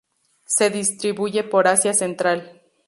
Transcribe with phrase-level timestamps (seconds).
[0.47, 2.59] Se distribuye por Asia central.